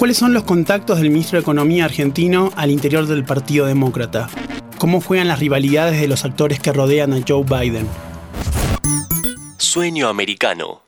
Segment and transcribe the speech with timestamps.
[0.00, 4.30] ¿Cuáles son los contactos del ministro de Economía argentino al interior del Partido Demócrata?
[4.78, 7.86] ¿Cómo juegan las rivalidades de los actores que rodean a Joe Biden?
[9.58, 10.84] Sueño americano.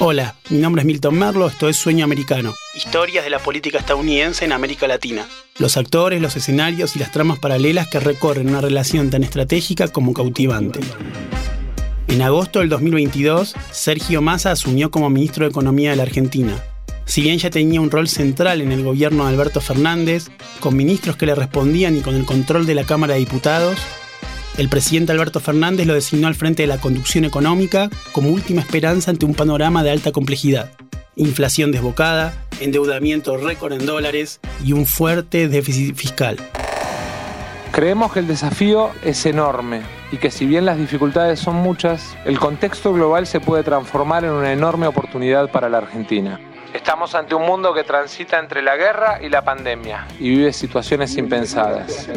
[0.00, 4.44] Hola, mi nombre es Milton Merlo, esto es Sueño Americano, historias de la política estadounidense
[4.44, 5.24] en América Latina.
[5.56, 10.12] Los actores, los escenarios y las tramas paralelas que recorren una relación tan estratégica como
[10.12, 10.80] cautivante.
[12.08, 16.60] En agosto del 2022, Sergio Massa asumió como ministro de Economía de la Argentina.
[17.10, 20.28] Si bien ya tenía un rol central en el gobierno de Alberto Fernández,
[20.60, 23.80] con ministros que le respondían y con el control de la Cámara de Diputados,
[24.58, 29.10] el presidente Alberto Fernández lo designó al frente de la conducción económica como última esperanza
[29.10, 30.70] ante un panorama de alta complejidad.
[31.16, 36.36] Inflación desbocada, endeudamiento récord en dólares y un fuerte déficit fiscal.
[37.72, 42.38] Creemos que el desafío es enorme y que si bien las dificultades son muchas, el
[42.38, 46.38] contexto global se puede transformar en una enorme oportunidad para la Argentina.
[46.74, 51.16] Estamos ante un mundo que transita entre la guerra y la pandemia y vive situaciones
[51.16, 52.08] impensadas.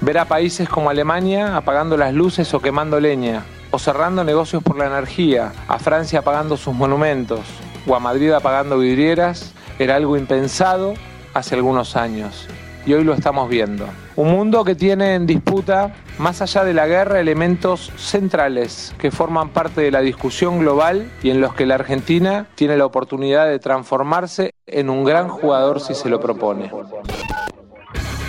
[0.00, 4.78] Ver a países como Alemania apagando las luces o quemando leña, o cerrando negocios por
[4.78, 7.40] la energía, a Francia apagando sus monumentos,
[7.86, 10.94] o a Madrid apagando vidrieras, era algo impensado
[11.34, 12.48] hace algunos años
[12.86, 13.86] y hoy lo estamos viendo.
[14.16, 19.50] Un mundo que tiene en disputa, más allá de la guerra, elementos centrales que forman
[19.50, 23.58] parte de la discusión global y en los que la Argentina tiene la oportunidad de
[23.58, 26.70] transformarse en un gran jugador si se lo propone.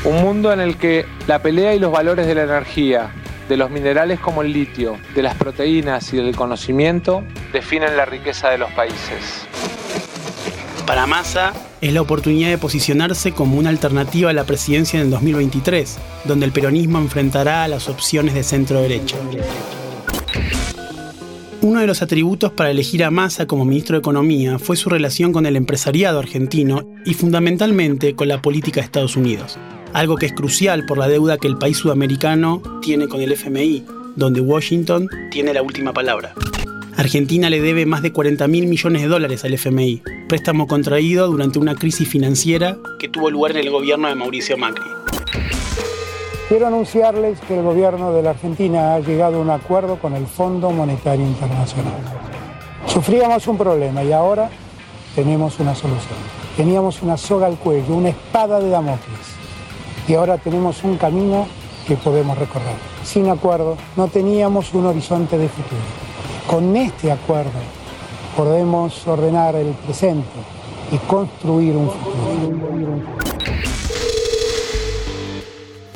[0.03, 3.11] Un mundo en el que la pelea y los valores de la energía,
[3.47, 8.49] de los minerales como el litio, de las proteínas y del conocimiento definen la riqueza
[8.49, 9.45] de los países.
[10.87, 15.11] Para Massa es la oportunidad de posicionarse como una alternativa a la presidencia en el
[15.11, 19.17] 2023, donde el peronismo enfrentará a las opciones de centro-derecha.
[21.63, 25.31] Uno de los atributos para elegir a Massa como ministro de Economía fue su relación
[25.31, 29.59] con el empresariado argentino y fundamentalmente con la política de Estados Unidos,
[29.93, 33.85] algo que es crucial por la deuda que el país sudamericano tiene con el FMI,
[34.15, 36.33] donde Washington tiene la última palabra.
[37.01, 41.57] Argentina le debe más de 40 mil millones de dólares al FMI, préstamo contraído durante
[41.57, 44.85] una crisis financiera que tuvo lugar en el gobierno de Mauricio Macri.
[46.47, 50.27] Quiero anunciarles que el gobierno de la Argentina ha llegado a un acuerdo con el
[50.27, 51.97] Fondo Monetario Internacional.
[52.85, 54.51] Sufríamos un problema y ahora
[55.15, 56.19] tenemos una solución.
[56.55, 59.27] Teníamos una soga al cuello, una espada de Damocles.
[60.07, 61.47] Y ahora tenemos un camino
[61.87, 62.75] que podemos recorrer.
[63.03, 66.10] Sin acuerdo no teníamos un horizonte de futuro.
[66.47, 67.51] Con este acuerdo
[68.35, 70.27] podemos ordenar el presente
[70.91, 73.21] y construir un futuro.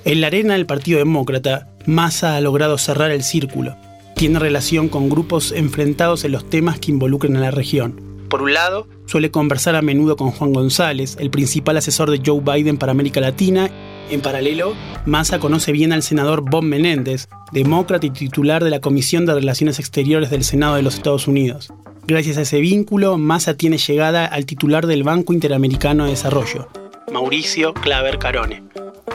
[0.06, 3.76] En la arena del Partido Demócrata, Massa ha logrado cerrar el círculo.
[4.16, 8.00] Tiene relación con grupos enfrentados en los temas que involucran a la región.
[8.30, 12.40] Por un lado, suele conversar a menudo con Juan González, el principal asesor de Joe
[12.42, 13.70] Biden para América Latina.
[14.10, 19.26] En paralelo, Massa conoce bien al senador Bob Menéndez, demócrata y titular de la Comisión
[19.26, 21.74] de Relaciones Exteriores del Senado de los Estados Unidos.
[22.06, 26.70] Gracias a ese vínculo, Massa tiene llegada al titular del Banco Interamericano de Desarrollo,
[27.12, 28.64] Mauricio Claver Carone,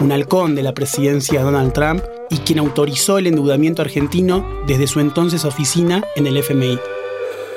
[0.00, 4.88] un halcón de la presidencia de Donald Trump y quien autorizó el endeudamiento argentino desde
[4.88, 6.80] su entonces oficina en el FMI.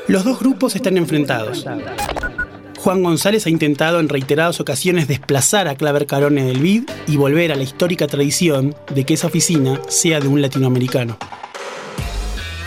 [0.08, 1.66] Los dos grupos están enfrentados.
[2.84, 7.54] Juan González ha intentado en reiteradas ocasiones desplazar a Claver Carone del BID y volver
[7.54, 11.18] a la histórica tradición de que esa oficina sea de un latinoamericano.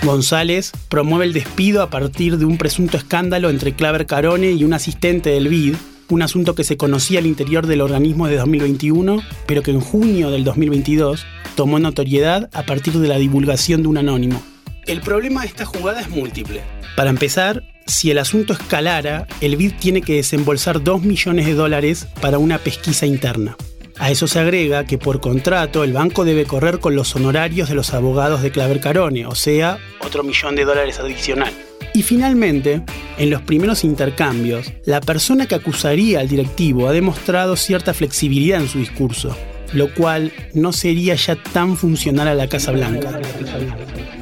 [0.02, 4.72] González promueve el despido a partir de un presunto escándalo entre Claver Carone y un
[4.72, 5.76] asistente del BID,
[6.08, 10.30] un asunto que se conocía al interior del organismo de 2021, pero que en junio
[10.30, 11.26] del 2022
[11.56, 14.42] tomó notoriedad a partir de la divulgación de un anónimo.
[14.86, 16.62] El problema de esta jugada es múltiple.
[16.96, 22.06] Para empezar, si el asunto escalara, el BID tiene que desembolsar 2 millones de dólares
[22.20, 23.56] para una pesquisa interna.
[23.98, 27.74] A eso se agrega que por contrato el banco debe correr con los honorarios de
[27.74, 31.52] los abogados de Claver Carone, o sea, otro millón de dólares adicional.
[31.94, 32.82] Y finalmente,
[33.16, 38.68] en los primeros intercambios, la persona que acusaría al directivo ha demostrado cierta flexibilidad en
[38.68, 39.34] su discurso,
[39.72, 43.18] lo cual no sería ya tan funcional a la Casa Blanca.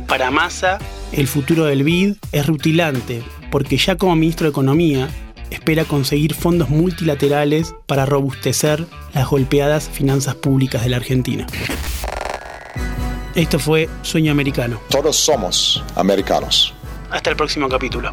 [0.06, 0.78] Para Massa,
[1.10, 3.22] el futuro del BID es rutilante,
[3.54, 5.08] porque ya como ministro de Economía
[5.48, 8.84] espera conseguir fondos multilaterales para robustecer
[9.14, 11.46] las golpeadas finanzas públicas de la Argentina.
[13.36, 14.80] Esto fue Sueño Americano.
[14.88, 16.74] Todos somos americanos.
[17.12, 18.10] Hasta el próximo capítulo.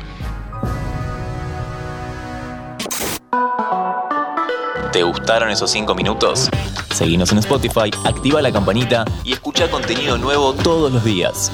[4.93, 6.51] ¿Te gustaron esos 5 minutos?
[6.93, 11.51] Seguinos en Spotify, activa la campanita y escucha contenido nuevo todos los días.